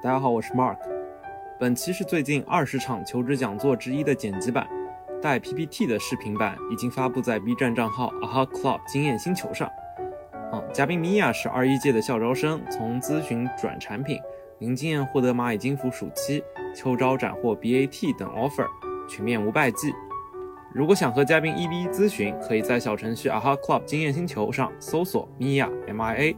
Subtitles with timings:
[0.00, 0.76] 大家好，我是 Mark。
[1.58, 4.64] 本期是最近二十场求职讲座之一的剪辑版，
[5.20, 9.68] 带 PPT 的视频版已经发布在 B 站账号 Aha Club 经验星球上。
[10.52, 14.20] 嗯，嘉宾 Mia 是二一届的校招生，从咨询转产品，
[14.60, 16.44] 零经验获得蚂蚁金服暑期、
[16.76, 18.68] 秋招斩获 BAT 等 offer，
[19.08, 19.92] 群面无败绩。
[20.72, 26.36] 如果想和嘉宾一 v 一咨询，可以在小程序 Aha Club 经验星球上搜索 Mia MIA。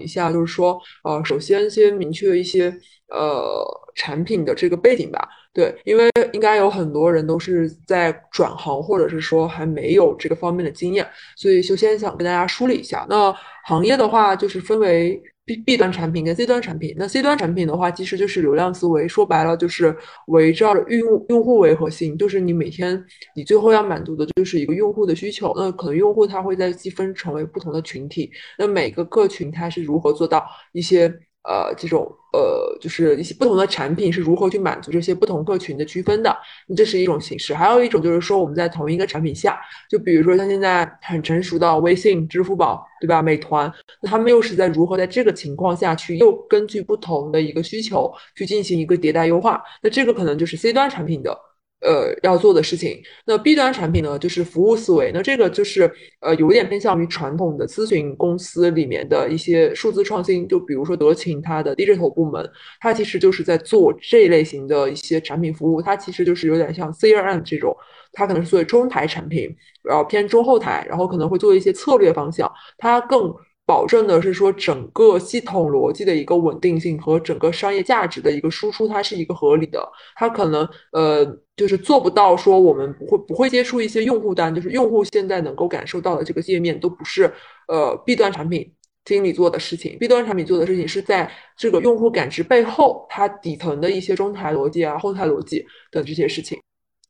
[0.00, 2.72] 一下，就是说，呃，首先先明确一些
[3.08, 3.64] 呃
[3.94, 5.28] 产品的这个背景吧。
[5.52, 13.06] 对，因为应该有很多人都是在转行，或者是说还没有这个方面的经验，所以首先想跟大家梳理一下。
[13.08, 15.20] 那行业的话，就是分为。
[15.48, 23.02] B B 端产品跟 C 端产品，那 C 端产品的话，其实就是流量思维，说白了就是围绕着用用户为核心，就是你每天
[23.34, 25.54] 你最后要满足的就是一个用户的需求。
[25.56, 31.12] 那可能用户他会在细分成为不同的群体，那每个个群他是如何做到一些。
[31.44, 36.36] 呃，这种呃，就是一些不同的产品是如何去满足这些不同客群的区分的，
[36.76, 37.54] 这是一种形式。
[37.54, 43.22] 还有一种就是说，我们在同一个产品下，就比如说像现在很成熟的微信、支付宝，对吧？
[43.22, 49.62] 美团，那他们又是在如何在这个情况下去，又根据不同的一个需求去进行一个迭代优化？
[49.82, 51.47] 那这个可能就是 C 端产品的。
[51.80, 55.12] 呃，要做的事情，那 B 端产品呢，就是服务思维。
[55.14, 55.88] 那这个就是
[56.20, 60.48] 呃，有点偏向于传统的咨询公司里面的一些数字创新。
[60.48, 65.80] 就比如说德勤，它的 digital 部门，它其实就是在做这类型的一些产品服务。
[65.80, 67.76] 它其实就是有点像 CRM 这种，
[68.12, 69.48] 它可能是作为中台产品，
[69.84, 72.50] 然后偏中后台，然后可能会做一些策略方向。
[72.76, 73.32] 它更
[73.68, 79.86] 保证的是说整个系统逻辑的一个稳定性和整个商业价值的一个输出，它是一个合理的。
[80.16, 81.38] 它可能呃。
[81.58, 87.28] 就是做不到说我们不会不会接触一些用户端，就是用户现在能够感受到的这个界面都不是
[87.66, 88.72] 呃 B 端产品
[89.04, 96.56] 经理做的事情，B 端产品做的事情是在这个用户感知背后，它底层的一些中台逻辑啊、后台逻辑等这些事情。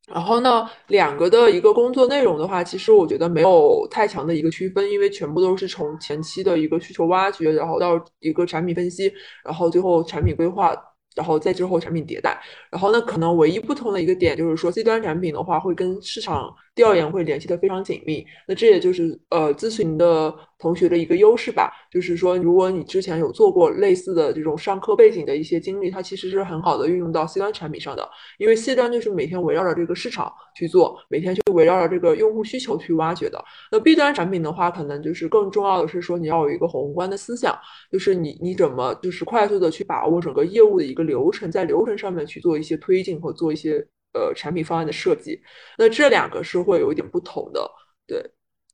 [0.08, 9.12] 然后呢，两个的一个工作内容的话，其实我觉得没有太强的一个区分，因为全部都是从前期的一个需求挖掘，然后到一个产品分析，
[9.44, 10.74] 然后最后产品规划。
[11.16, 16.54] 然后再之后产品迭代，然后呢，可能唯一不同的一个点就是说，C 端产品的话会跟市场。
[16.78, 21.72] 调研会联系的非常紧密，那这也就是呃咨询的同学的一个优势吧。
[21.90, 28.08] 就是说，如果你之前有做过类似的这种上课背景的一些经历，它其实是很好的运用到 C 端产品上的。
[28.38, 33.44] 因为 C 端就是每天围绕着这个市场去做，每天就围绕着这个用户需求去挖掘的。
[33.72, 37.58] 那 B 端产品的话，可能就是更重要的是说，你要有一个宏观的思想，
[37.90, 43.84] 就是你你怎么就是快速的去把握整个业务的一个流程，在流程上面去做一些推进和做一些。
[44.14, 45.40] 呃，产品方案的设计，
[45.76, 47.70] 那这两个是会有一点不同的，
[48.06, 48.24] 对，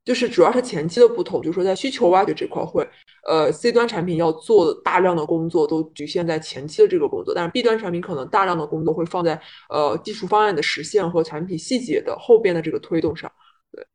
[0.05, 2.89] 就是主要是前期的不同，就是说在需求挖掘这块会，
[3.27, 13.31] 呃，C 端产品要做大量的工作都局限在前期的这个工作，但是 B 端产品可能大量的工作会放在呃技术方案的实现和产品细节的后边的这个推动上，
[13.73, 13.87] 对。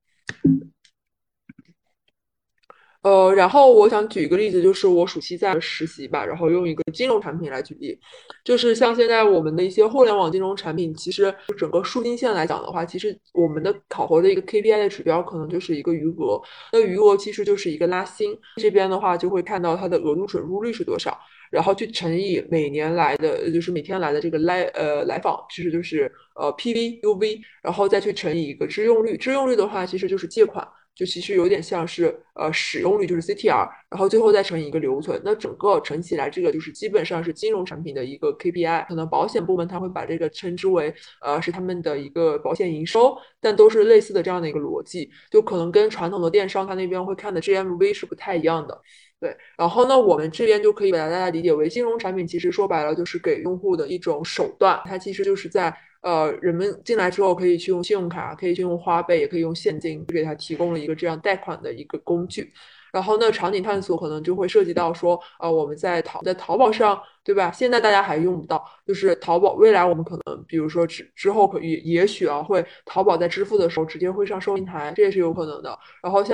[3.02, 7.98] 呃，然后我想举一个例子，就是我暑期在实习吧，然后用一个金融产品来举例，
[8.44, 16.42] 就是像现在我们的一些互联网金融产品，其实整个数金线来讲的话，其实我们的考核的一个 KPI 的指标可能就是一个余额，
[16.74, 21.18] 那余额其实就是一个拉新，这边的话就会看到它的额度准入率是多少，
[21.50, 30.68] 然后去乘以每年来的，就是每天来的这个来呃来访，其实就是呃 PV UV，然后再去乘以一个支用率，支用率的话其实就是借款。
[31.00, 38.86] 就其实有点像是呃使用率，就是 CTR，然后最后再乘以一个留存，那整个乘起来，这个就是基本上是金融产品的一个 KPI。
[38.90, 48.78] 可能保险部门他会把这个称之为呃是他们的一个保险营收，但都是类似的这样的一个逻辑，就可能跟传统的电商他那边会看的 GMV 是不太一样的。
[49.22, 55.74] 对，然后呢，我们这边就可以把大家理解为金融产品，其实说白了就是给用户的一种手段，它其实就是在。
[56.02, 62.52] 呃，人们进来之后可以去用信用卡，可以去用花呗，也可以用现金，就给他提供了一个这样贷款的一个工具。
[62.94, 67.52] 然后呢，场景探索可能就会涉及到说，呃，我们在淘在淘宝上，对吧？
[67.52, 75.78] 现在大家还用不到，就是淘宝未来我们可能，比如说之之后可也也许啊，会淘宝在支付的时候直接会上收银台，这也是有可能的。
[76.02, 76.34] 然后像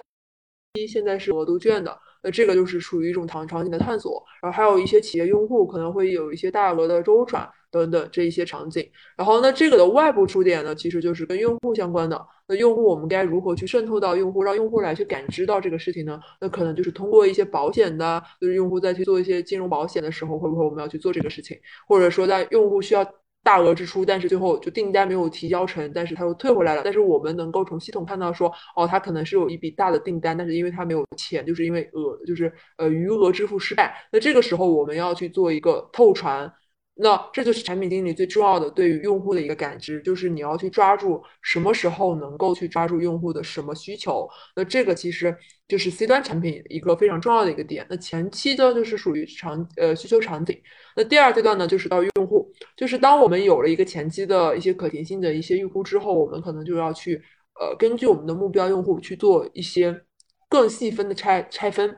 [0.80, 4.24] 一现在是额度券的，那这个就是属于一种场场景的探索。
[4.42, 7.50] 然后还有一些企业用户可能会有一些大额的周转。
[7.82, 12.26] 等等这一些场景，然后那这个的外部触点呢，其实就是跟用户相关的。
[12.48, 16.20] 那用户我们该如何去渗透到用户，让用户来去感知到这个事情呢？
[16.40, 21.58] 那可能就是通过一些保险的，就是用户在去做一些金融保险的时候，会不会我们要去做这个事情？
[21.88, 23.06] 或者说在用户需要
[23.44, 26.82] 大额支出，但是最后就订单没有提交成，但是他又退回来了。
[26.84, 33.94] 但是我们能够从系统看到说，哦，他可能是有一笔大的订单，但是因为他没有钱，就是因为额就是呃余额支付失败。
[34.12, 36.54] 那这个时候我们要去做一个透传。
[36.98, 44.26] 那这就是产品经理最重要的对于用户的一个感知，就是你要去抓住什么时候能够去抓住用户的什么需求。
[44.56, 45.36] 那这个其实
[45.68, 47.86] 就是 C 端产品一个非常重要的一个点。
[47.90, 50.58] 那前期呢，就是属于场呃需求场景。
[50.96, 57.22] 那第二阶段呢，就是到用户，就是当我们有了一个前期的一些可行性的一些预估之后，我们可能就要去
[57.60, 60.04] 呃根据我们的目标用户去做一些
[60.48, 61.98] 更细分的拆拆分。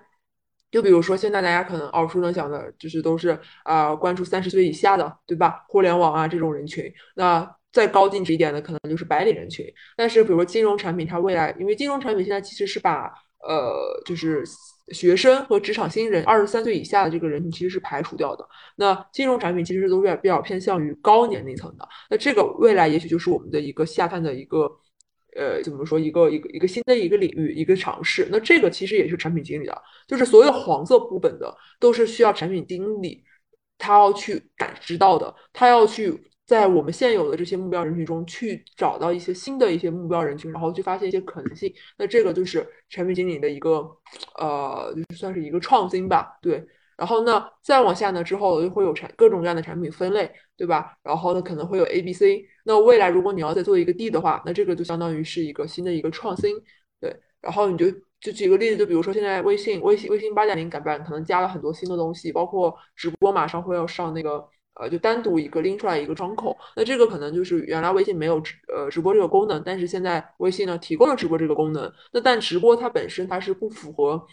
[0.70, 5.64] 就比如说，现在大家可能耳熟能详的，就是都是啊，关注三十岁以下的，对吧？
[5.70, 6.92] 互联网啊这种人群。
[7.16, 9.66] 那再高净值一点的，可能就是白领人群。
[9.96, 13.12] 但是，比如说金融产品，它未来，因为金融产品现在其实是把
[13.48, 14.44] 呃，就是
[14.90, 18.46] 学生和职场新人，二十三岁以下的这个人群其实是排除掉的。
[18.76, 21.88] 那金融产品其实都是比较偏向于高年龄层的。
[22.10, 24.70] 那这个未来也许就是我们的一个下探的一个。
[25.36, 28.28] 呃，怎么说一个一个一个新的一个领域，一个尝试。
[28.32, 33.24] 那这个其实也是产品经理的，就是所有黄色部分的都是需要产品经理
[33.78, 41.72] 他要去感知到的，他要去在我们现有的这些目标人群中去找到一些新的一些目标人群，然后去发现一些可能性。
[41.98, 43.86] 那这个就是产品经理的一个
[44.40, 46.66] 呃，就是算是一个创新吧，对。
[46.98, 50.98] 然后呢，再往下呢，之后就会有产各种各样的产品分类，对吧？
[51.04, 52.44] 然后呢，可能会有 A、B、C。
[52.66, 56.56] 那未来如果你要再做一个 D 的话，那这个就相当于是一个新的一个创新，
[57.00, 57.16] 对。
[57.40, 57.86] 然后你就
[58.20, 64.44] 就举个例子，就比如说现在微信、微信、微信八点零改版，可能加了很多新的东西，包括直播马上会要上那个。
[64.80, 71.92] 呃，就单独一个拎出来一个窗口，那这个可能就是原来微信没有直呃直播这个功能，但是现在微信呢提供了直播这个功能。
[72.12, 74.24] 那但直播它本身它是不符合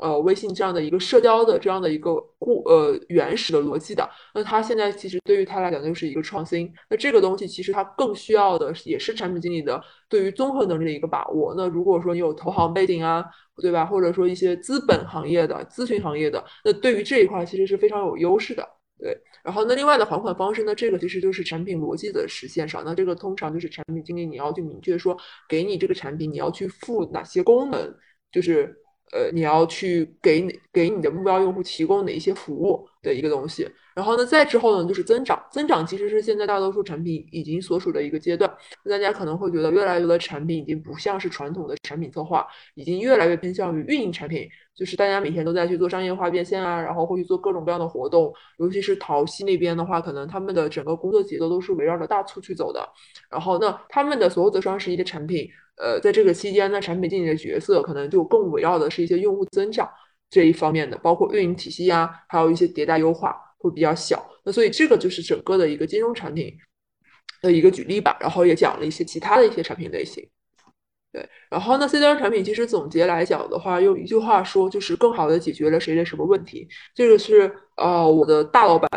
[0.00, 4.08] 呃微信这样的一个社交的这样的一个固呃原始的逻辑的。
[4.34, 6.70] 那它现在其实对于它来讲就是一个创新。
[6.90, 11.54] 那这个东西其实它更需要的也是产品经理的对于综合能力的一个把握。
[11.56, 13.24] 那如果说你有投行背景啊，
[13.62, 13.86] 对吧？
[13.86, 18.68] 或者说一些资本行业的、咨询行业的，那对于这一块其实是非常有优势的。
[19.04, 20.74] 对，然后那另外的还款方式呢？
[20.74, 22.82] 这个其实就是产品逻辑的实现上。
[22.86, 25.14] 那这个通常就是产品经理你要去明确说，
[25.46, 27.94] 给你这个产品你要去付哪些功能，
[28.32, 28.74] 就是
[29.12, 33.68] 呃你要去给给你的目标用户提供哪一些服务的一个东西。
[33.94, 38.52] 然后呢，再之后呢就是增长，增长其实是现在大多数产品已经所属的一个阶段。
[38.90, 44.48] 大家可能会觉得越来越多的产品已经不像是传统的产品策划，已经越来越偏向于运营产品。
[44.74, 52.84] 就是大家每天都在去做商业化变现啊，然后会去做各种各样的活动，尤其是淘系那边的话，可能他们的整个工作节奏都是围绕着大促去走的。
[53.30, 59.88] 然后那他们的所有的双十一的产品，呃，在这个期间呢，产品经理的角色可能就更围绕的是一些用户增长
[60.34, 64.28] 这一方面的，包括运营体系呀，还有一些迭代优化会比较小。
[64.42, 66.52] 那所以这个就是整个的一个金融产品
[67.40, 70.28] 的一个举例吧，然后也讲了一些其他的一些产品类型。
[71.12, 76.68] 对，然后呢，C 端产品其实总结来讲的话，用一句话说，就是更好的解决了谁的什么问题。
[76.92, 78.90] 这个是呃，我的大老板。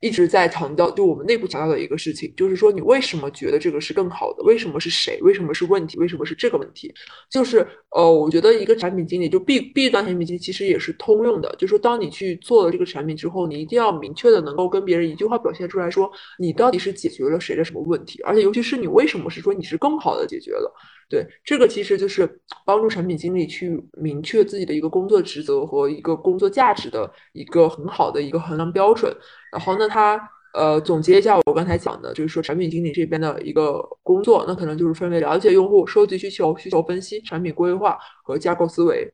[0.00, 4.42] 一直在强调，就我们内部强调的一个事情，就是说你为什么觉得这个是更好的？
[4.44, 5.18] 为什么是谁？
[5.22, 5.98] 为什么是问题？
[5.98, 6.92] 为什么是这个问题？
[7.30, 20.72] 就是呃，我觉得一个产品经理就 B B 端产品经理其实也是通用的，就是说当你去做了这个产品之后，你一定要明确的能够跟别人一句话表现出来说，你到底是解决了谁的什么问题，而且尤其是你为什么是说你是更好的解决了？
[21.08, 29.10] 对，这个其实就是帮助产品经理去明确自己的一个工作职责和一个工作价值的一个很好的一个衡量标准。
[29.50, 30.20] 然后呢，他
[30.52, 39.10] 呃总结一下我刚才讲的，就是说产品经理这边的一个工作，那可能就是分为了解用户、收集需求、需求分析、产品规划和架构思维。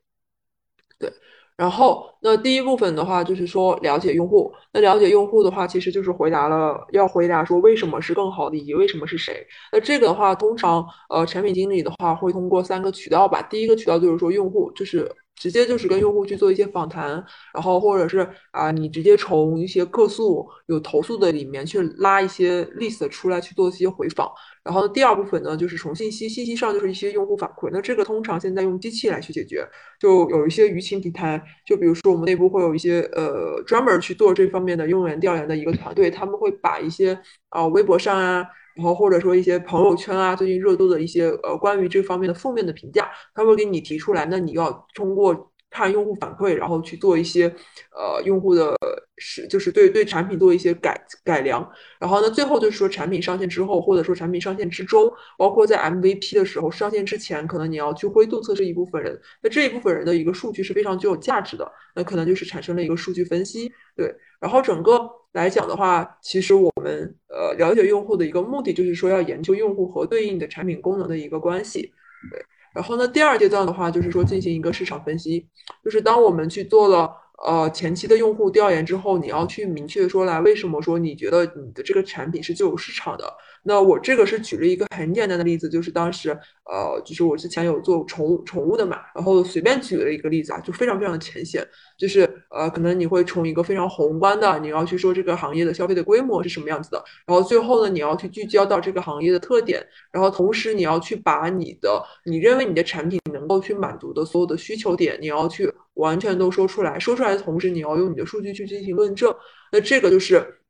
[0.98, 1.08] 对，
[1.56, 9.46] 然后那第一部分的话就是说了解用户，那了解用户的话，其实就是回答了要回答说为什么是更好的，以及为什么是谁。
[9.72, 15.10] 那这个的话，通常呃产品经理的话会通过三个渠道吧，第一个渠道就是说用户就是。
[15.36, 17.22] 直接就是跟用户去做一些访谈，
[17.52, 24.30] 然后或者是啊，你直接从一些客诉有投诉的里面去拉一些 list 出来去做一些回访。
[24.62, 27.68] 然后第二部分呢，就是从信息信息上就是一些用户反馈。
[27.72, 29.68] 那这个通常现在用机器来去解决，
[30.00, 37.18] 就有一些舆情平台，就比如说我们内部会有一些呃专门去做这方面的用户调研的一个团队，他们会把一些
[37.50, 38.46] 啊微博上啊。
[38.74, 47.52] 然后或者说一些朋友圈啊，最近热度的一些呃关于这方面的负面的评价，他会给你提出来，那你要通过看用户反馈，然后去做一些
[47.90, 48.72] 呃用户的
[49.16, 71.92] 是就是对对产品做一些改改良，然后呢，最后就是说产品上线之后，或者说产品上线之中，包括在 MVP 的时候上线之前，可能你要去灰度测试一部分人，那这一部分人的一个数据是非常具有价值的，那可能就是产生了一个数据分析，对，然后整个来讲的话，其实我们呃了解用户的一个目的就是说要研究用户和对应的产品功能的一个关系，
[72.30, 75.46] 对，然后呢，第二阶段的话就是说进行一个市场分析，
[75.84, 77.10] 就是当我们去做了。
[77.44, 83.24] 呃，前期的用户调研之后，你要去明确说来，为什么说你觉得你的这个产品是具有市场的？
[83.66, 91.66] 那我这个是举了一个很简单的例子，就是当时，呃，就是我之前有做宠物宠物的嘛，然后随便举了一个例子啊，就非常非常的浅显，
[91.98, 109.34] 就是呃，可能你会从一个非常宏观的，你要去说这个行业的消费的规模是什么样子的，然后最后呢，你要去聚焦到这个行业的特点，然后同时你要去把你的你认为你的产品能够去满足的所有的需求点，你要去完全都说出来，说出来的同时，你要用你的数据去进行论证，
[109.72, 110.60] 那这个就是。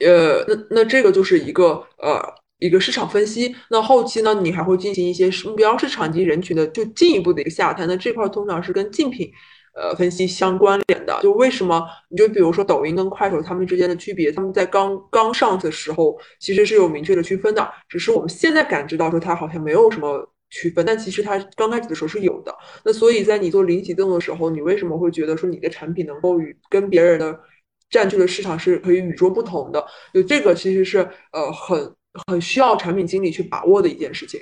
[0.00, 2.20] 呃，那那这个就是一个呃
[2.58, 3.54] 一个市场分析。
[3.70, 7.86] 那后期呢，你还会进行一些目标市场及人群的就进一步的一个下探。
[7.88, 9.30] 那这块通常是跟竞品
[9.74, 11.18] 呃分析相关联的。
[11.22, 11.82] 就为什么？
[12.10, 22.54] 你就比如说抖音跟快手他们之间的区别，他们在刚刚上的时候其实是有明确的区分的，只是我们现在感知到说它好像没有什么区分，但其实它刚开始的时候是有的。
[22.84, 27.38] 那所以在你做零启动的时候，你为什么会觉得说你的产品能够与跟别人的
[27.90, 30.98] 占据的市场是可以与众不同的，就这个其实是
[31.32, 31.94] 呃很
[32.26, 34.40] 很需要产品经理去把握的一件事情。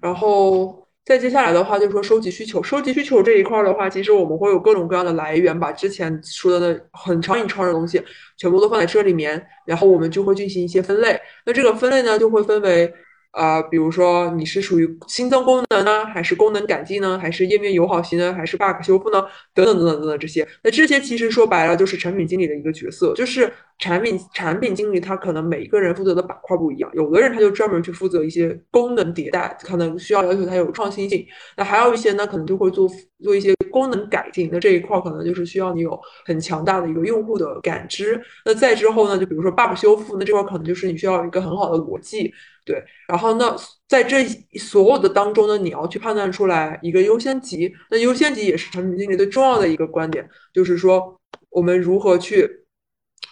[0.00, 8.02] 然后再接下来的话，就是说收集需求，收集需求这一块的话，其实我们会有各种各样的来源，把之前说的那很长一串的东西
[8.36, 11.20] 全部都放在这里面，然后我们就会进行一些分类。
[11.46, 12.92] 那这个分类呢，就会分为。
[13.38, 19.24] 啊，比如说你是属于新增功能呢，还是功能改进呢，还是页面友好型呢，还是 bug 修复呢？
[19.54, 31.24] 等等等等等等这些，那这些其实说白了就是产品经理的一个角色，就是产品产品经理他可能每一个人负责的板块不一样，有的人他就专门去负责一些功能迭代，可能需要要求他有创新性，
[31.56, 32.88] 那还有一些呢，可能就会做
[33.22, 38.20] 做一些功能改进，那这一块可能就是需要你有很强大的一个用户的感知。
[38.44, 42.32] 那再之后呢，就比如说 bug 修复，那这块可能就是你需要一个很好的逻辑。
[42.68, 43.56] 对，然后呢，
[43.88, 44.22] 在这
[44.58, 47.72] 所有的当中呢，你要去判断出来一个优先级。
[47.90, 52.46] 那优先级也是产品经理最重要的一个观点，就是说我们如何去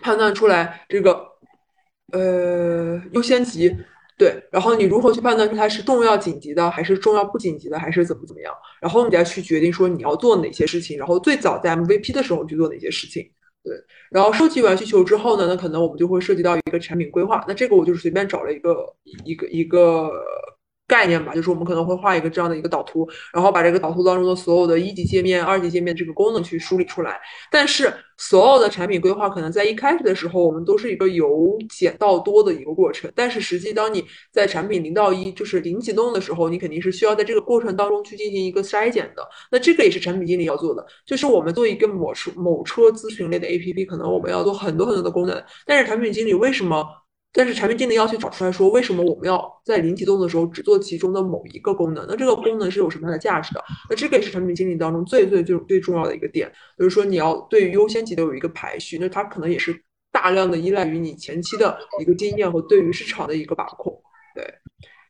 [0.00, 1.22] 判断出来这个
[2.12, 3.70] 呃优先级。
[4.18, 8.50] 对，然后你如何去判断出它是重要紧急的，还是重要不紧急的，还是怎么怎么样？
[8.80, 13.30] 然后你再去决定说你要做哪些事情，然后最早在 MVP 的时候去做哪些事情。
[13.66, 13.76] 对，
[14.10, 17.44] 然后收集完需求之后呢，那可能我们就会涉及到一个产品规划。
[17.46, 18.94] 那这个我就是随便找了一个
[19.24, 20.10] 一个一个。
[20.86, 27.20] 概念吧，就是我们可能会画一个这样的一个导图，然后把这个导图当中的所有的一级界面、二级界面这个功能去梳理出来。
[27.50, 33.10] 但是所有的产品规划可能在一开始的时候，我们都是一个由简到多的一个过程。
[33.16, 39.28] 但是实际当你在产品零到一，就是零启动的时候，你肯定是需要在这个过程当中去进行一个筛减的。
[39.50, 46.86] 那这个也是产品经理要做的，就是我们做一个某车某车咨询类的 APP，可能我们要做很多很多的功能，但是产品经理为什么？
[47.36, 52.06] 但是产品经理要去找出来说，为什么我们要在零启动的时候只做其中的某一个功能？
[52.08, 53.62] 那这个功能是有什么样的价值的？
[53.90, 58.96] 那这个也是产品经理当中最最最最重要的一个点，就是说你要对于优先级的有一个排序。
[58.98, 59.78] 那它可能也是
[60.10, 63.92] 大量的依赖于你前期的一个经验和对于市场的一个把控。
[64.34, 64.42] 对，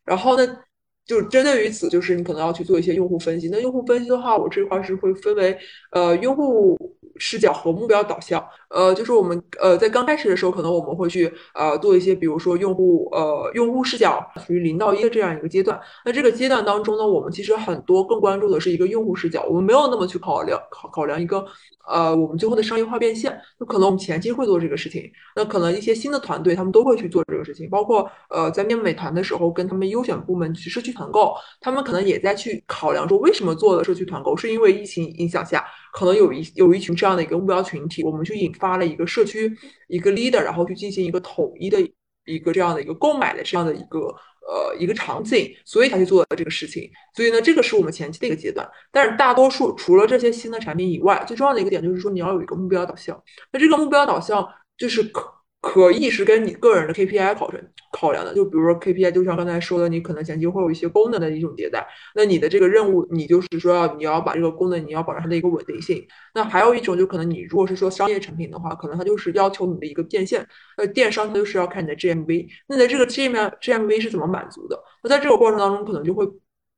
[0.05, 0.59] 然后呢，
[1.07, 3.49] 就是针对于此，就是你可能要去做一些用户分析。
[3.53, 5.57] 那用户分析的话，我这块是会分为
[5.93, 6.77] 呃用户。
[7.19, 15.81] 视角和目标导向，呃，就是我们呃在刚开始的时候，可能我们会去呃做一些，比如说用户呃用户视角属于零到一的这样一个阶段。
[16.05, 21.43] 那这个阶段当中呢，我们其实很多更关注的是一个用户视角，我们没有那么去考量考考量一个
[21.89, 23.35] 呃我们最后的商业化变现。
[23.59, 35.65] 那可能我们前期会做这个事情，那可能一些新的团队他们都会去做这个事情，包括呃在面美团的时候，跟他们优选部门去社区团购，他们可能也在去考量说为什么做的社区团购，是因为疫情影响下。
[35.93, 39.57] 可能有一有一群这样的一个目标群体，我们去引发了一个社区
[39.89, 41.79] 一个 leader，然后去进行一个统一的
[42.25, 46.91] 一个这样的一个购买的这样的一个呃一个场景，所以他去做了这个事情。
[47.15, 48.69] 所以呢，这个是我们前期的一个阶段。
[48.91, 53.23] 但是大多数除了这些新的产品以外，最重要的一个点就是说你要有一个目标导向。
[53.53, 54.45] 那这个目标导向
[54.77, 55.36] 就是可。
[55.67, 57.61] 可以是跟你个人的 KPI 考成
[57.93, 66.07] 考量的，就比如说 KPI，就像刚才说的，你可能前期会有一些功能的一种迭代，那你的这个任务，你就是说要你要把这个功能，你要保证它的一个稳定性。
[66.35, 70.47] 那还有一种，就可能你如果是说商业产品的话，可能它就是要求你的一个变现，
[70.77, 72.47] 呃，电商它就是要看你的 GMV。
[72.69, 74.81] 那在这个 GM GMV 是怎么满足的？
[75.03, 76.25] 那在这个过程当中，可能就会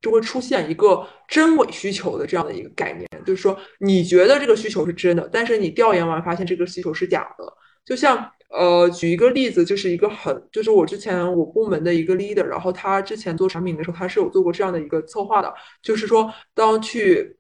[0.01, 7.45] 就会出现一个真伪需求的这样的一个概念，就是说你觉得这个需求是真的，但是你调研完发现这个需求是假的。
[7.85, 15.53] 就像呃，举一个例子，就是一个很，就是我之前我部门的一个 leader，然后他之前做产品的时候，他是有做过这样的一个策划的，
[15.83, 17.37] 就是说当去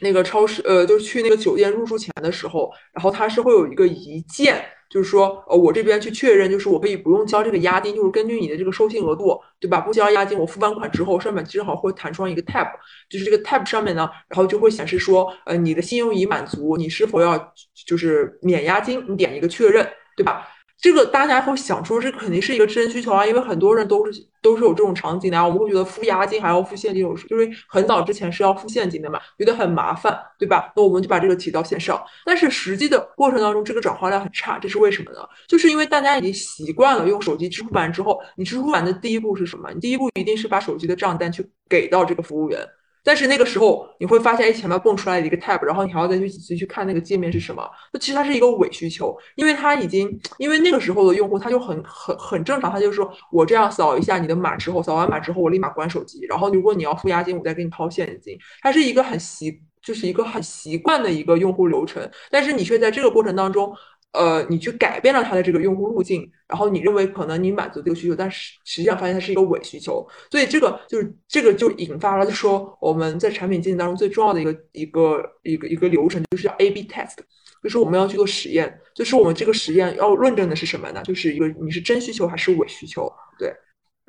[0.00, 4.64] 那个超市，呃，就是去那个酒店入住前的时候，然后他是会有一个一键。
[4.88, 9.80] 就是说，呃，我这边去确认，就是我可以不用交这个押金，就是根据你的这个收信额度，对吧？
[9.80, 12.70] 不交押金，我付完款之后，上面正好会弹出一个 tab，
[13.10, 17.52] 就是这个 tab 上面呢，然后就会显示说，呃，你的信用已满足，你是否要
[17.84, 19.04] 就是免押金？
[19.08, 19.84] 你点一个确认，
[20.16, 20.48] 对吧？
[20.78, 25.42] 这个大家会想说，这肯定是一个真需求啊，因为很多人都是都是有这种场景的啊。
[25.42, 30.70] 我们会觉得付押金还要付现金，就是很早之前是要付现金的嘛，觉得很麻烦，对吧？
[30.76, 31.98] 那我们就把这个提到线上。
[32.26, 35.20] 但是实际的过程当中，这个转化量很差，这是为什么呢？
[35.48, 39.70] 就是因为大家已经习惯了用手机支付完之后，你支付完的第一步是什么？
[39.72, 42.60] 你第一步一定是把手机的账单去给到这个服务员。
[43.06, 47.62] 但是那个时候你会发现，哎，前面蹦出来一个 tab，然后你还要再去仔细去看那个界面是什么。
[47.92, 58.36] 那其实它是一个伪需求，因为它已经，因为那个时候的用户他就很很很正常，他就说我这样扫一下你的码之后，扫完码之后我立马关手机，然后如果你要付押金，我再给你掏现金。
[58.60, 63.72] 它是一个很习，就是一个很习惯的一个用户流程，但是你却在这个过程当中。
[64.16, 77.16] 呃，你去改变了它的这个用户路径，然后你认为可能你满足这个需求，但是实际上发现它是一个伪需求，所以这个就是这个就引发了，就说我们在产品经理当中最重要的一个一个一个一个流程，就是叫 A/B test，
[77.62, 81.02] 就是我们要去做实验，就是我们这个实验要论证的是什么呢？
[81.04, 83.52] 就是一个你是真需求还是伪需求，对。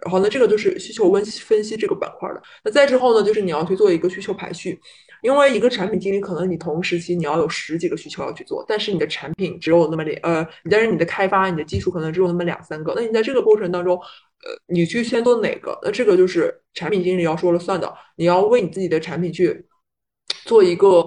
[0.03, 2.41] 然后呢，这个就是需求分析分析这个板块的。
[2.63, 4.79] 那再之后呢，就是你要去做一个需求排序。
[5.21, 15.77] 因为一个产品经理可能你同时期你要有十几个需求要去做，但是你的产品只有那么两呃，但是你的开发你的技术可能只有那么两三个，那你在这个过程当中，呃，你去先做哪个？
[15.83, 19.65] 那这个就是产品经理要说了算的，你要为你自己的产品去
[20.45, 21.03] 做一个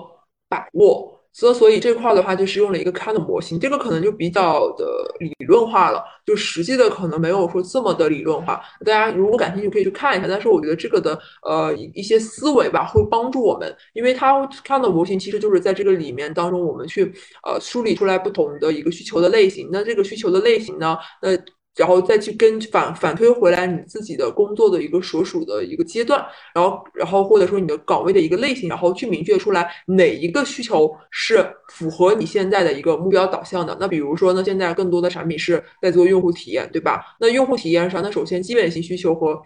[0.49, 1.20] 把握。
[1.33, 4.85] 所所以这块的话，就是用了一个 k 的模型，这个可能就比较的
[5.21, 8.61] 理论化了，就实际的可能没有说这么的理论化。
[8.85, 10.27] 大家如果感兴趣，可以去看一下。
[10.29, 17.05] 但是我觉得这个的呃一些思维吧，会帮助我们，因为它 k 的模型其实就是在这个里面当中，我们去
[17.45, 19.69] 呃梳理出来不同的一个需求的类型。
[19.71, 21.31] 那这个需求的类型呢，那。
[21.77, 26.25] 然后再去跟反反推回来你自己的工作的一个所属的一个阶段，
[26.55, 33.77] 然后然后或者说你的岗位的一个类型，然后去明确出来哪一个需求是符合你现在的一个目标导向的。
[33.81, 37.17] 那比如说呢，现在更多的产品是在做用户体验，对吧？
[37.21, 39.41] 那用户体验上，那首先基本型需求和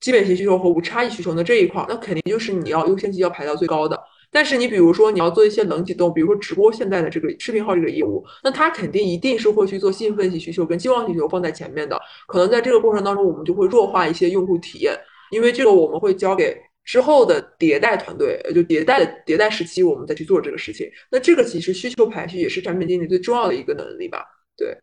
[0.00, 3.98] 基本型需求和无差异需求的这一块，那肯定就是你要优先级要排到最高的。
[4.32, 12.00] 但是你比如说你要做一些冷启动，比如说直播现在的这个视频号这个业务，那它肯定一定是会去做兴奋性需求跟期望需求放在前面的。
[12.26, 14.96] 可能在这个过程当中，我们就会弱化一些用户体验，
[15.30, 20.88] 因为这个我们会交给之后的迭代团队，就迭代的迭代时期，我们再去做这个事情。
[21.10, 24.24] 那这个其实需求排序也是产品经理最重要的一个能力吧？
[24.56, 24.76] 对。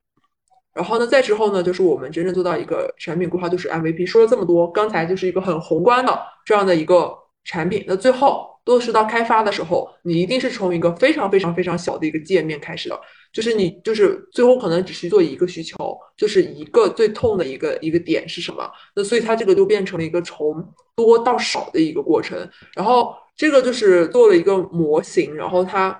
[0.73, 4.05] 然后呢，再之后呢，就是我们真正做到一个产品规划，就是 MVP。
[4.05, 7.11] 说了这么多，刚才就是一个很宏观的这样的一个
[7.47, 8.55] 产品，那最后。
[8.67, 12.99] 落实到开发的时候，你一定是从一个非常非常非常小的一个界面开始的，
[13.31, 18.69] 就是你就是最后可能只是做一个需求，就是一个最痛的一个一个点是什么？
[18.93, 20.61] 那所以它这个就变成了一个从
[20.97, 22.37] 多到少的一个过程，
[22.75, 25.97] 然后这个就是做了一个模型，然后它。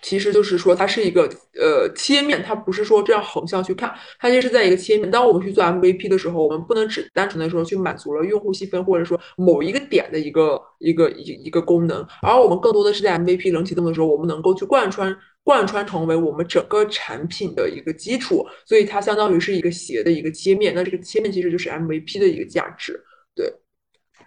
[0.00, 1.22] 其实就是说，它是一个
[1.54, 5.08] 呃切面，它不是说这样横向去看，它就是在一个切面。
[5.10, 20.74] 当我们去做 MVP 的时候，我们不能只单纯的说去满足了用户细分，或者说某一个点的一个一个一一个功能，而我们更多的是在 MVP 冷启动的时候，我们能够去贯穿贯穿成为我们整个产品的一个基础，所以它相当于是一个斜的一个切面。
[20.74, 23.00] 那这个切面其实就是 MVP 的一个价值，
[23.36, 23.52] 对。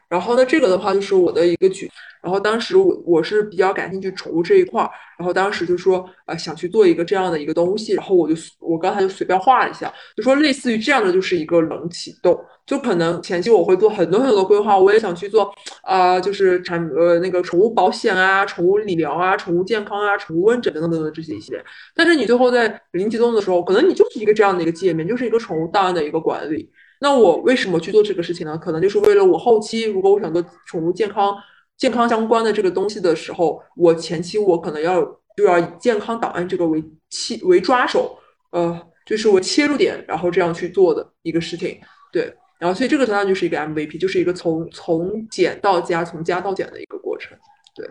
[0.10, 1.90] 然后呢，这个的话就是我的一个举。
[2.22, 4.90] 然后当时我我是比较感兴趣宠物这一块儿，
[5.20, 21.64] 然后当时就说呃想去做一个这样的一个东西，然后我就我刚才就随便画了一下，就说类似于这样的就是一个冷启动，就可能前期我会做很多很多规划，我也想去做啊，就是产呃那个宠物保险啊、宠物理疗啊、宠物健康啊、宠物问诊等等等等这些一些，
[21.94, 26.72] 但是你最后在零启动的时候，可能你就是一个这样的一个界面，就是一个宠物档案的一个管理。
[27.06, 28.58] 那我为什么去做这个事情呢？
[28.58, 31.38] 可能就是为了我后期如果我想做宠物健康。
[31.78, 35.04] 健康相关的这个东西的时候，我前期我可能要
[35.36, 38.18] 就要以健康档案这个为切为抓手，
[38.52, 41.78] 呃，就是为切入点，然后这样去做的一个事情，
[42.14, 47.38] 对，然后所以这个相当于就是一个 MVP，就是一个从从减到加，从加到减的一个过程，
[47.76, 47.86] 对。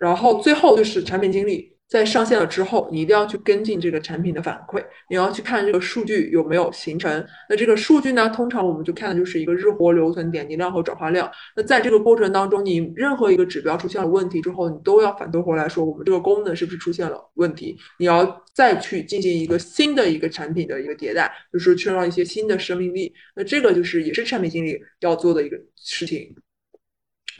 [0.00, 7.26] 然后最后就是产品经理，在上线了之后，你一定要去跟进这个产品的反馈，你要去看这个数据有没有形成。
[7.48, 11.28] 那这个数据呢，通常我们就看的就是一个日活、留存、点击量和转化量。
[11.56, 17.76] 那在这个过程当中，你任何一个指标出现了问题之后，你都要反推回来说，我们这个功能是不是出现了问题？
[17.98, 23.12] 你要再去进行一个新的一个产品的一个迭代，就是缺少一些新的生命力。
[23.34, 26.32] 那这个就是也是产品经理要做的一个事情。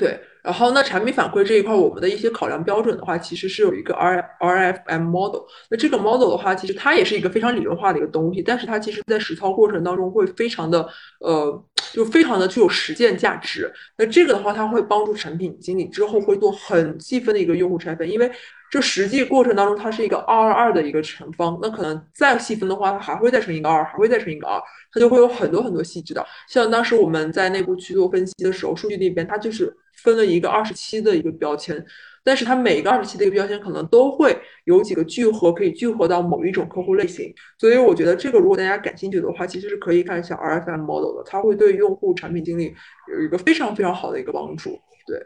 [0.00, 5.42] 对，然后那产品反馈这一块，我们的一些考量标准的话，其实是有一个 R R F M model。
[5.68, 10.88] 那这个 model 的话，其实它也是一个非常理论化的一个东西，但是它其实在实操过程当中会非常的
[11.20, 13.70] 呃，就非常的具有实践价值。
[13.98, 18.32] 那这个的话，它会帮助产品经理之后会做很细分的一个用户拆分，因为
[18.70, 24.58] 这实际过程当中它是一个二二二的一个乘方，那可能再细分的话，它还会再乘一个二，还会再乘一个二。
[24.92, 31.84] 它就会有很多很多细致的，像当时我们在内部去做分析的时候，数据那边它就是分了一个二十七的一个标签，
[32.22, 37.32] 但是它每一个二十七的一个标签可能都会有几个聚合，可以聚合到某一种客户类型。
[37.58, 42.74] 所以我觉得这个如果大家感兴趣的话，其实是可以看一下 RFM model 的，它会对用户产品经理
[43.12, 44.78] 有一个非常非常好的一个帮助。
[45.06, 45.18] 对，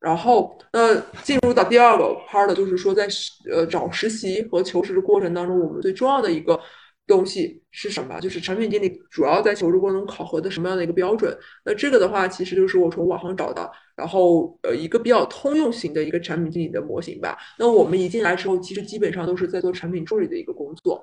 [0.00, 3.08] 然后那进入到第二个 part，的就是说在
[3.50, 6.58] 呃找实习和求职的过程当中，我们最重要的一个。
[7.08, 8.20] 东西是什么？
[8.20, 11.36] 就是产品经理主要在求职过程中考核的什么样的一个标准？
[11.64, 17.36] 那这个的话，其实就是我从网上找的，然后呃一个比较通用型的一个产品经理的模型吧。
[17.58, 21.02] 那我们一进来之后，其实基本上都是在做产品助理的一个工作，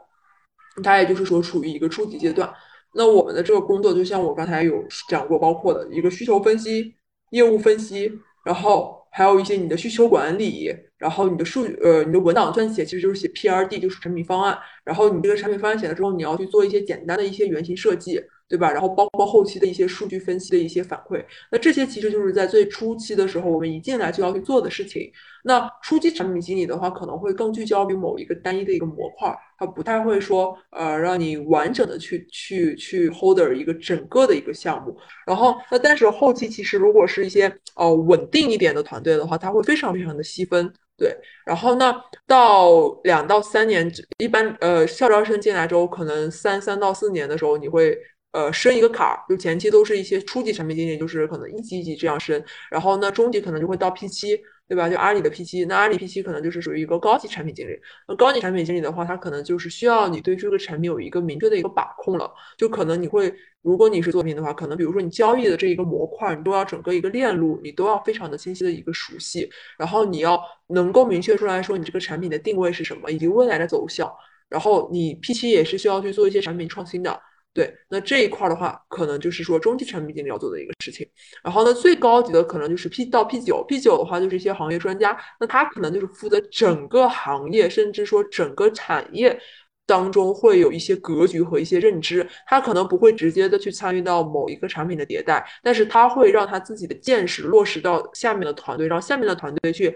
[0.83, 2.53] 它也就是说处于一个初级阶段。
[2.93, 6.93] 那我们的这个工作，就像我刚才有讲过，包括的一个需求分析、
[7.31, 8.11] 业务分析，
[8.45, 10.71] 然后还有一些你的需求管理。
[10.97, 14.58] 然后你的数据，呃，你的文档撰写其实就是写 P R D，就是产品方案。
[14.84, 18.71] 然后你这个产品方案写了之后，你要去做一些简单的一些原型设计，对吧？
[18.71, 21.23] 然后包括后期的一些数据分析的一些反馈。
[21.51, 25.12] 那这些其实就是在最初期的时候，我们一进来就要去做的事情。
[25.43, 34.95] 那初期产品经理的话，可能会更聚焦于某一个单一的一个模块，它不太会说，呃，让你完整的去去去 holder 一个整个的一个项目。
[35.25, 40.71] 然后，那但是后期其实如果是一些呃稳定一点的团队的话，它会非常非常的细分。
[40.97, 41.93] 对，然后呢，
[42.25, 47.97] 到两到三年，一般呃校招生进来之后，可能三三到四年的时候，你会
[48.31, 54.39] 呃升一个坎儿，就前期都是一些初级产品经理，就是可能一级一级这样升，然后呢，中级可能就会到 P 七。
[54.67, 54.89] 对吧？
[54.89, 57.80] 就阿里的 P 七，那阿里 P 七可能就是属于一个高级产品经理。
[58.08, 62.34] 那高级产品经理的话，他可能就是需要你对这个产品有一个明确的一个把控了。
[62.58, 69.47] 就可能你会，如果你是作品的话，可能比如说你交易的这一个模块，你都要整个一个链路，你都要非常的清晰的一个熟悉。
[69.78, 74.12] 然后你要能够明确出来说你这个产品的定位是什么，以及未来的走向。
[74.49, 77.21] 然后你 P 七也是需要去做一些产品创新的。
[77.55, 81.07] 对，那这一块的话，可能就是说中级产品经理要做的一个事情。
[81.41, 89.39] 然后呢，最高级的可能就是 P 到 P 九，P 九的话就是一些行业专家，那他可能就是负责整个行业，甚至说整个产业
[89.85, 92.27] 当中会有一些格局和一些认知。
[92.45, 99.95] 他可能不会直接的去参与到某一个产品的迭代，但是他会让他自己的见识落实到下面的团队，让下面的团队去。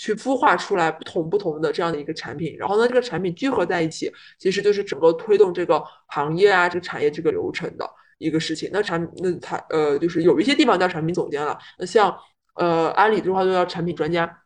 [0.00, 7.86] 去孵化出来不同不同的这样的一个产品，然后呢，这个产品聚合在一起，其实就是整个推动这个行业啊，这个产业这个流程的
[8.16, 8.70] 一个事情。
[8.72, 11.58] 那产那它呃，就是有一些地方叫产品总监了。
[11.78, 12.16] 那像
[12.54, 14.38] 呃阿里的话，就叫产品专家。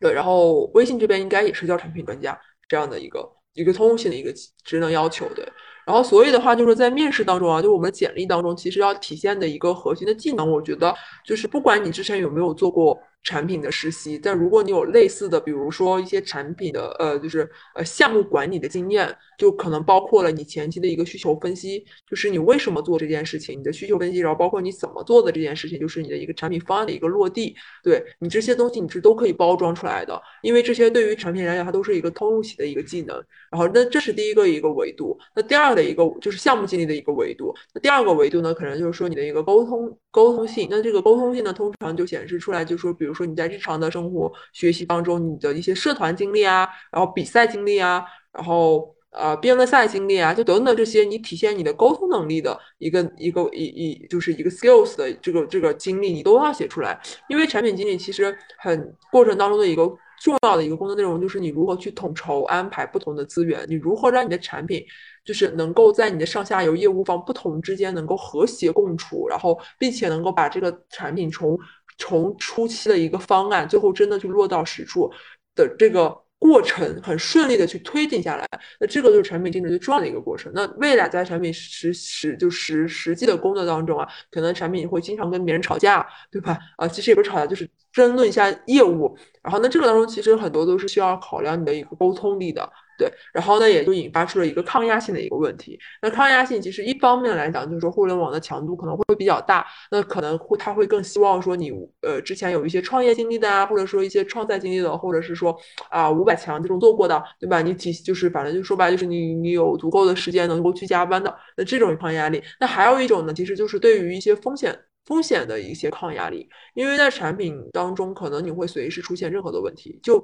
[0.00, 5.28] 对，然后微信这边应该也是叫产品专家这样的一个一个通用性的一个职能要求。
[5.34, 5.44] 对，
[5.84, 12.96] 然后所以的话，就是在面试当中啊，就我们简历当中，其实要体现的一个核心的技能，我觉得就是不管你之前有没有做过。
[13.24, 33.16] 产品的实习，但如果你有类似的，比如说一些产品的呃，就是呃项目管理的经验，就可能包括了你前期的一个需求分析，就是你为什么做这件事情，你的需求分析，然后包括你怎么做的这件事情，就是你的一个产品方案的一个落地，对你这些东西你是都可以包装出来的，因为这些对于产品来讲，它都是一个通用型的一个技能。
[33.50, 56.98] 然后那这是第一个一个维度，那第二的一个就是项目经理的一个维度，那第二个维度呢，可能就是说你的一个沟通沟通性，那这个沟通性呢，通常就显示出来，就是说比如说你在日常的生活学习当中，你的一些社团经历啊，然后比赛经历啊，然后呃辩论赛经历啊，就等等这些，你体现你的沟通能力的一个一个一一就是一个 skills 的这个这个经历，你都要写出来。
[57.28, 59.82] 因为产品经理其实很过程当中的一个
[60.22, 64.84] 重要的一个工作内容，就是你如何去统筹安排不同的资源，你如何让你的产品
[65.24, 71.58] 就是能够在你的上下游业务方不同之间能够和谐共处，然后并且能够把这个产品从
[71.98, 75.10] 从初期的一个方案，最后真的去落到实处
[75.54, 78.46] 的这个过程，很顺利的去推进下来。
[78.78, 80.52] 那这个就是产品经理最重要的一个过程。
[80.54, 86.58] 那未来在产品实实就实实际的工作当中啊，可能产品会经常跟别人吵架，对吧？
[86.76, 89.16] 啊，其实也不是吵架，就是争论一下业务。
[89.42, 92.70] 然后那，这个当中其实很多都是需要考量你的一个沟通力的。
[92.98, 95.78] 对，然后呢，也就引发出了一个抗压性的一个问题。
[96.02, 101.70] 那抗压性其实一方面来讲，就是说互联网的强度可能会比较大，那可能会他会更希望说你
[102.02, 105.56] 呃之前有一些创业经历的啊，或者说一些创赛经历的，或者是说
[105.88, 107.62] 啊五百强这种做过的，对吧？
[107.62, 112.42] 你体就是反正就说白就是你你有足够的时间能够去加班的，那这种抗压力。
[112.58, 120.18] 那还有一种呢，其实就是对于一些风险风险的一些抗压力，因为在产品当中可能你会随时出现任何的问题，就。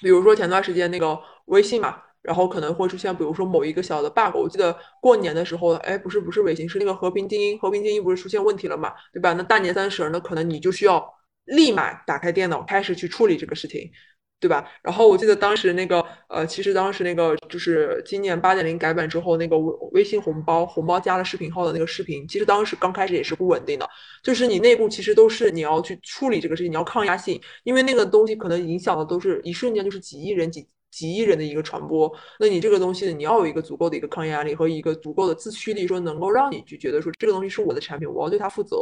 [0.00, 4.34] 比如说前段时间那个微信嘛，然后可能会出现，比如说某一个小的 bug。
[4.34, 9.32] 我记得过年的时候，哎，不是不是微信，是那个和平精英，和平精英不是出现问题了嘛，对吧？
[9.32, 11.04] 那大年三十，儿呢可能你就需要
[11.44, 13.90] 立马打开电脑，开始去处理这个事情。
[14.40, 14.64] 对吧？
[14.82, 23.88] 然后我记得当时那个，呃，其实当时那个就是今年八点零改版之后，那个微微信红包红包加了视频号的那个视频，其实当时刚开始也是不稳定的，
[24.22, 38.76] 就是你内部其实都是你要去处理这个事情，你要抗压性，因为那个东西可能影响的都是一瞬间就是几亿人几几亿人的一个传播，那你这个东西你要有一个足够的一个抗压力和一个足够的自驱力，说能够让你去觉得说这个东西是我的产品，我要对它负责。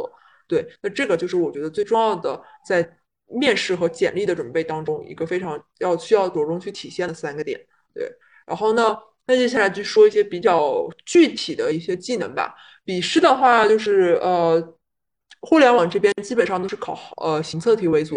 [0.47, 2.87] 对，那这个就是我觉得最重要的在。
[3.27, 7.59] 面试和简历的准备当中，一个非常要需要着重去体现的三个点，
[7.93, 8.09] 对。
[8.45, 12.55] 然后呢，那接下来就说一些比较具体的一些技能吧。
[12.85, 14.75] 笔试的话，就是呃，
[15.41, 18.15] 互联网这边基本上都是考呃行测题为主，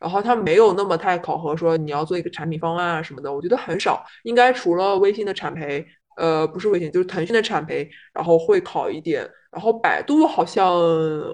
[0.00, 5.84] 然后它没有那么太考核说你要做一个产品方案啊什么的，我觉得很少，应该除了微信的产培，
[6.16, 9.28] 呃，不是微信，就是腾讯的产培，然后会考一点。
[9.50, 10.74] 然后百度好像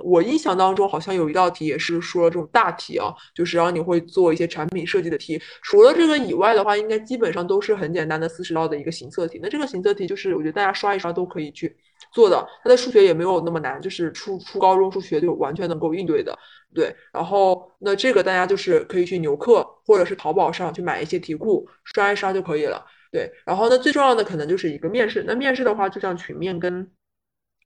[0.03, 5.41] 我印象当中好像有一道题也是说这种大题啊，就是让你会做一些产品设计的题。
[5.63, 9.39] 除了这个以外的话，应该基本上都是很简单的四十道的一个行测题。
[9.41, 11.77] 那这个行测题就是我觉得大家刷一刷都可以去
[12.13, 16.37] 做的，它的数学也没有那么难，就是初初高中数学就完全能够应对的。
[16.75, 22.85] 对，然后那这个大家就是可以去牛课或者是淘宝上去买一些题库刷一刷就可以了。
[23.11, 25.25] 对，然后呢最重要的可能就是一个面试。
[25.27, 26.91] 那面试的话，就像群面跟。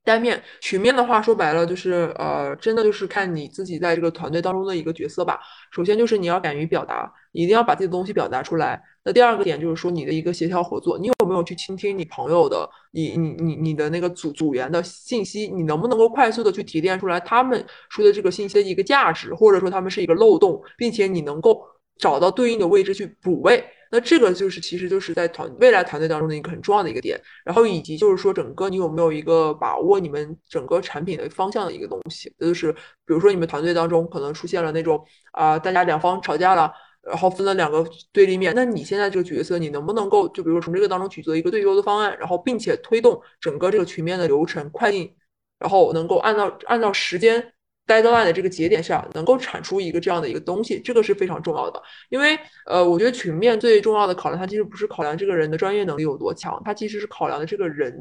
[0.05, 5.39] 单面群面的话，说白了就是，呃，真的就是看你自己在这个团队当中的一个角色吧。
[5.71, 8.83] 首先就是你要敢于表达，你一定要把自己的东西表达出来。
[9.05, 21.65] 那第二个点就是说你的一个协调合作，你有没有去倾听你朋友的，你你你你的那个组组员的信息，你能不能够快速的去提炼出来他们说的这个信息的一个价值，或者说他们是一个漏洞，并且你能够
[21.97, 23.63] 找到对应的位置去补位。
[23.93, 34.99] 那这个就是，其实就是在团未来团队当中的一个很重要的一个点，然后以及就是说，整个你有没有一个把握你们整个产品的方向的一个东西，就是比如说你们团队当中可能出现了那种
[35.31, 45.15] 啊，大家两方吵架了，然后分了两个对立面，那你现在这个角色，你能不能够就比如从这个当中取得一个最优的方案，然后并且推动整个这个群面的流程快进，
[45.59, 47.53] 然后能够按照按照时间。
[47.85, 51.81] Deadline 的这个节点上能够产出一个这样的一个东西，这个是非常重要的。
[52.09, 57.93] 因为呃，我觉得群面最重要的考量，它其实不是考量这个人的专业能力有多强，它其实是考量的这个人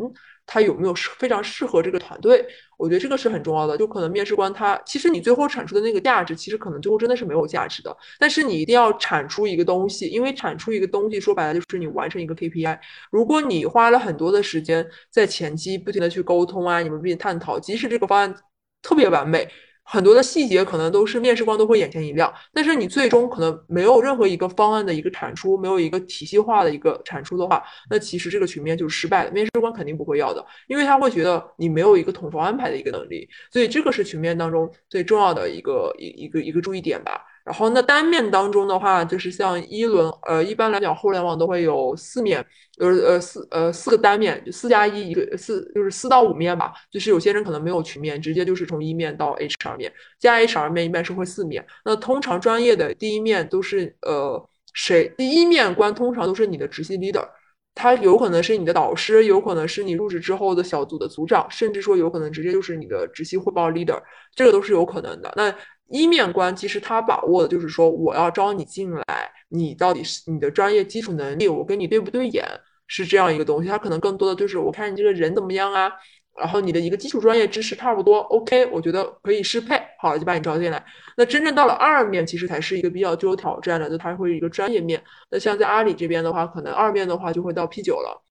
[0.45, 2.45] 他有没有非常适合这个团队。
[2.77, 3.77] 我觉得这个是很重要的。
[3.79, 7.97] 就可能面试官他其实你最后产出的那个价值，其实可能最后真的是没有价值的。
[8.18, 12.79] 但是你一定要产出一个东西，因为产出一个东西说白了就是你完成一个 KPI。
[13.11, 18.35] 如果你花了很多的时间在前期不停的去沟通啊，你们并探讨，即使这个方案
[18.83, 19.49] 特别完美。
[19.85, 37.25] 很多的细节可能都是面试官都会眼前一亮，但是你最终可能没有任何一个方案的一个产出，没有一个体系化的一个产出的话，那其实这个群面就是失败的，面试官肯定不会要的，因为他会觉得你没有一个统筹安排的一个能力，所以这个是群面当中最重要的一个一一个一个注意点吧。
[37.44, 42.44] 然后那单面当中的话，就是像一轮，呃，一般来讲互联网都会有四面，
[42.78, 46.72] 就是呃四呃四个单面，就四加一一个四，就是四到五面吧。
[46.90, 51.66] 就是有些人可能没有群面，直接就是从一面到 HR 面，加 HR 面一般是会四面。
[51.85, 55.12] 那通常专业的第一面都是呃谁？
[55.16, 57.26] 第一面官通常都是你的直系 leader，
[57.74, 64.00] 他有可能是你的导师，有可能是你入职之后的小组的组长，甚至说有可能直接就是你的直系汇报 leader，
[64.35, 65.33] 这个都是有可能的。
[65.37, 65.52] 那
[65.92, 72.44] 一面关其实他把握的就是说，我要招你进来，你到底是你的专业基础能力，我跟你对不对眼，
[72.87, 73.68] 是这样一个东西。
[73.68, 75.92] 他可能更多的就是我看你这个人怎么样啊，
[76.38, 80.83] 然后你的一个基础专业知识差不多，OK，我觉得可以适配，好了就把你招进来。
[81.18, 85.02] 那真正到了二面，其实才是一个比较具有挑战的，就它会一个专业面。
[85.31, 88.22] 那像在阿里这边的话，可能二面的话就会到 P 九了。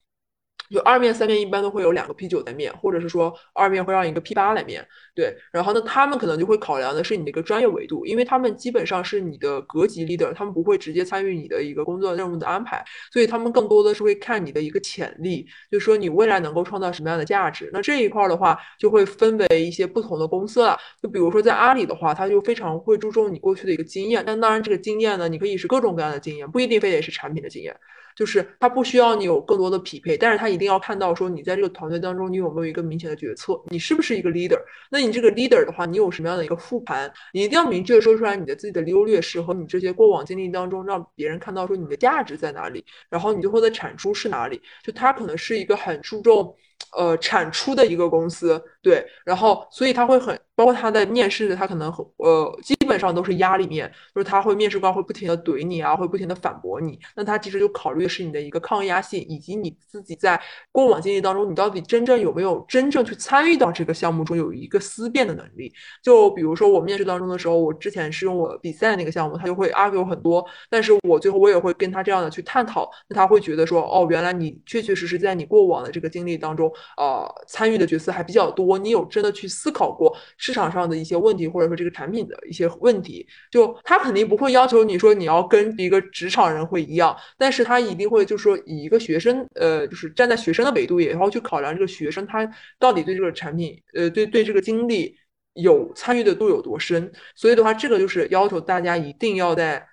[0.72, 4.88] 就二面三面一般都会有两个 P 九在面，或者是说二面会让一个 P 八来面。
[5.14, 17.70] 对，然后呢，他们可能就会考量的是你的一个专业维度，因为他们基本上是你的阁级 leader，他们不会直接参与你的一个工作任务的安排，所以他们更多的是会看你的一个潜力，就是说你未来能够创造什么样的价值。
[17.74, 20.78] 那这一块的话，就会分为一些不同的公司了。
[21.02, 27.76] 就比如说在阿里的话，他就非常会注重你过去的一个经验，但当然这个经验呢，你可以是各种各样的经验，不一定非得是产品的经验。
[28.16, 34.60] 就是他不需要你有更多的匹配，但是他一定要看到说你在这个团队当中你有没有一个明显的决策，你是不是一个 leader？
[34.90, 37.12] 那你这个 leader 的话，你有什么样的一个复盘？
[37.34, 44.62] 你一定要明确说出来你的自己的优劣势和你这些过往经历当中，让别人看到说你的价值在哪里，然后你最后的产出是哪里？
[44.84, 46.56] 就他可能是一个很注重。
[46.98, 60.42] 呃，产出的一个公司，对，然后所以他会很，包括他的面试，他可能，呃，基本上都是压力面，就是他会面试官会不停的怼你啊，会不停的反驳你，那他其实就考虑的是你的一个抗压性，以及你自己在
[60.72, 65.72] 过往经历当中，你到底真正有没有真正去参与到这个项目中，有一个思辨的能力。
[66.04, 76.72] 就比如说我面试当中的时候，我之前是用我比赛那个项目，他就会 argue 很多，但是我最后我也会跟他这样的去探讨，那他会觉得说，哦，原来你确确实实在你过往的这个经历当中。
[76.98, 83.28] 呃，参与的角色还比较多，你有真的去思考过市场上的一些问题，或者说这个产品的一些问题？
[83.52, 95.16] 就他肯定不会要求你说你要跟一个职场人会一样，但是他一定会就是说以一个学生，呃，就是站在学生的维度，也然后去考量这个学生他到底对这个产品，呃，对对这个经历
[95.54, 97.12] 有参与的度有多深。
[97.36, 99.88] 所以的话，这个就是要求大家一定要在，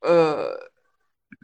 [0.00, 0.72] 呃。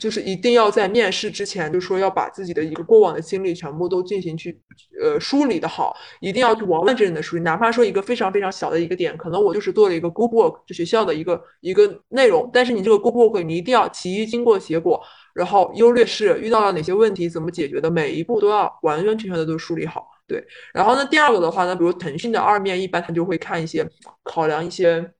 [0.00, 4.60] 就是一定要在面试之前，就说要把自己的一个过往的经历全部都进行去
[5.00, 15.00] 呃梳理的好，一定要去完完整整的梳理，哪怕说一个非常非常小的一个点，可能我就是做了一个 group work，就学校的一个一个内容，但是你这个 group work 你一定要其一经过结果，
[15.34, 20.06] 然后优劣势遇到了哪些问题，怎么解决的，每一步都要完完全全的都梳理好。
[20.26, 23.86] 对，然后呢，第二个的话呢，比如腾讯的二面，一般他就会看一些
[24.22, 25.12] 考量一些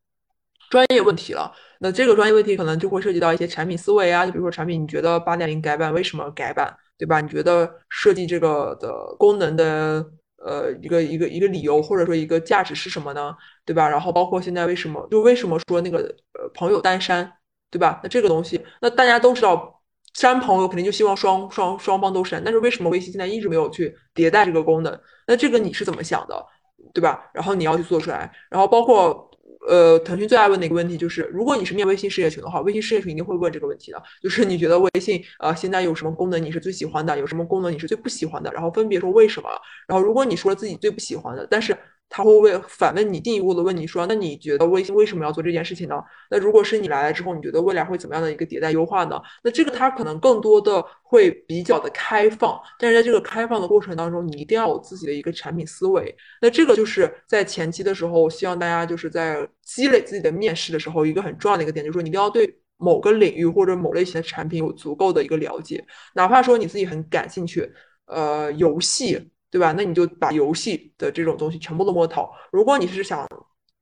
[0.71, 1.53] 专业问题了。
[1.85, 7.21] 那这个专业问题可能就会涉及到一些产品思维啊，就比如说产品，你觉得八点零改版为什么改版，对吧？
[7.21, 13.35] 你觉得设计这个的功能的呃一个一个一个理由或者说一个价值是什么呢？
[13.65, 13.89] 对吧？
[13.89, 15.99] 然后包括现在为什么就为什么说那个
[16.39, 17.33] 呃朋友单删，
[17.69, 17.99] 对吧？
[18.05, 19.83] 那这个东西，那大家都知道
[20.15, 25.01] 删朋友肯定就希望双双双方都删，但是为什么微信现在一直没有去迭代这个功能？
[25.27, 26.47] 那这个你是怎么想的，
[26.95, 27.29] 对吧？
[27.35, 29.29] 然后你要去做出来，然后包括。
[29.69, 39.49] 呃，腾讯最爱问的一个问题就是，如果你是面微信事业群的话，微信事业群一定会问这个问题的，就是你觉得微信呃现在有什么功能你是最喜欢的，有什么功能你是最不喜欢的，然后分别说为什么。
[39.87, 41.77] 然后如果你说了自己最不喜欢的，但是。
[42.15, 45.95] 他会问反问你，进一步的问你说，那你觉得微信为什么要做这件事情呢？
[46.31, 49.19] 那如果是你来了之后，你觉得未来会怎么样的一个迭代优化呢？
[49.43, 56.15] 那这个他可能更多的会比较的开放，但是在这个开放的过程当中，你一定要有自己的一个产品思维。
[56.43, 65.83] 那这个就是在前期的时候，希望大家就是在积累自己的面试的时候，一个很重要的一个点，就是说你一定要对某个领域或者某类型的产品有足够的一个了解，
[66.15, 67.73] 哪怕说你自己很感兴趣，
[68.05, 69.31] 呃，游戏。
[69.53, 69.75] 对吧？
[69.77, 72.27] 那你就把游戏的这种东西全部都摸透。
[72.51, 73.29] 如果你是想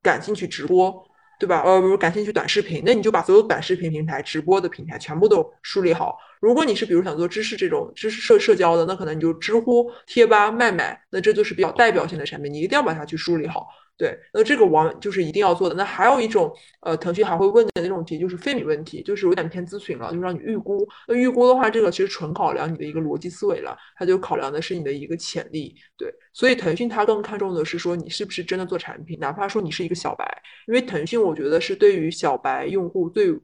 [0.03, 0.93] 感兴趣直播，
[1.39, 1.63] 对吧？
[1.65, 6.17] 呃，比如感兴趣短视频，那你就把所有短视频平台、直播的平台全部都梳理好。
[6.41, 13.67] 如果你是比如想做知识这种知识社社交的，那可能你就知乎、贴吧、卖卖，那这就是比较代表性的产品，你一定要把它去梳理好。
[14.01, 15.75] 对，那这个往就是一定要做的。
[15.75, 20.83] 那还有一种，呃，腾讯还会问的那种题，就是费米问题，就是有点偏咨询了，就让你预估。
[21.07, 25.75] 那预估的话，这个其实纯考量你的一个逻辑思维了，它就考量的是你的一个潜力。
[25.95, 30.25] 对，所以腾讯它更看重的是说你是不是真的做产品，哪怕说你是一个小白，
[30.67, 33.39] 因为腾讯我觉得是对于小白用户最。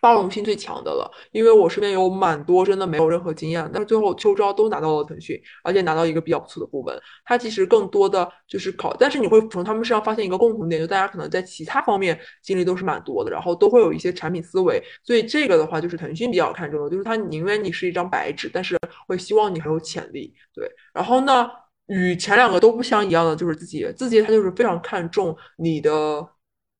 [0.00, 6.98] 包容性最强的了，因为我身边有蛮多真的没有任何经验，但是最后秋招都拿到了腾讯，而且拿到一个比较不错的部门。
[7.24, 14.82] 它其实更多的就是考，但是你会从他们身上发现一个共同点，就大家可能在其他方面经历都是蛮多的，然后都会有一些产品思维。
[15.02, 20.34] 所以这个的话，就是腾讯比较看重的，就是他宁愿你是一张白纸，但是会希望你很有潜力。
[20.54, 21.48] 对，然后呢，
[21.86, 26.28] 与前两个都不相一样的就是字节，字节它就是非常看重你的。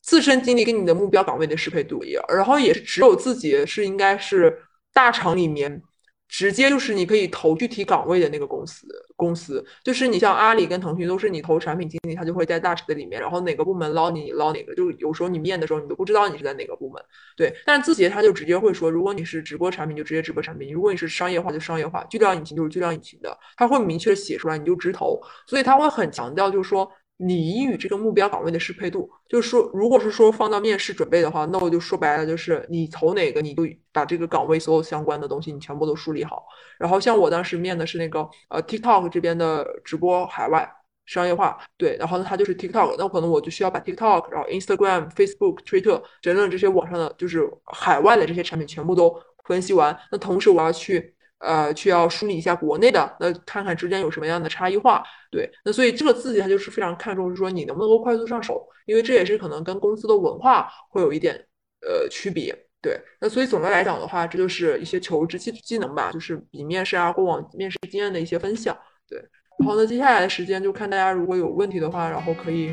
[0.08, 4.58] 自身经历跟你的目标岗位的适配度一样，然后也是只有自己是应该是
[4.94, 5.82] 大厂里面
[6.26, 8.86] 直接就是你可以投具体岗位的那个公司。
[9.16, 14.74] 公司就是你像阿里跟腾讯都是你投产品经理，他就会在大厂的里面，然后哪个部门捞你，捞哪个。
[14.74, 17.04] 就是有时候你面的时候，你都不知道你是在哪个部门。
[17.36, 22.02] 对，但是字节他就直接会说，如果你是直播产品，就直接直播产品；如果你是商业化，就商业化。
[22.04, 25.20] 巨量引擎就是巨量引擎的，他会明确写出来，你就直投。
[25.46, 26.90] 所以他会很强调，就是说。
[27.18, 29.10] 你与这个目标岗位的适配度。
[29.28, 36.44] 就是说，如果是说放到面试准备的话，那我就说白了，就是你投哪个，你就把这个岗位所有相关的东西你全部都梳理好。
[36.78, 40.68] 然后像我当时面的是那个呃 TikTok 这边的直播海外。
[41.08, 49.98] 商业化对，然后呢，它就是 TikTok，那可能我就需要把 TikTok，然后 Instagram、Facebook、Twitter 等等这些网上的就是海外的这些产品全部都分析完。
[50.12, 55.02] 那同时我要去呃去要梳理一下国内的，那看看之间有什么样的差异化。
[55.30, 61.34] 对，那所以这个自己它就是非常看重，是说你能不能够快速上手，因为这也是可能跟公司的文化会有一点
[61.82, 62.56] 呃区别。
[62.80, 68.76] 对，那所以总的来讲的话，这就是一些求职技技能吧，就是比面试啊过往面试经验的一些分享。
[69.08, 69.18] 对。
[69.58, 72.72] 然后呢接下来的时间就看大家如果有问题的话，然后可以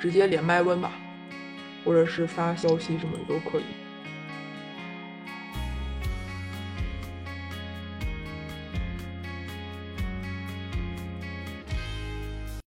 [0.00, 0.92] 直接连麦问吧，
[1.84, 3.85] 或者是发消息什么的都可以。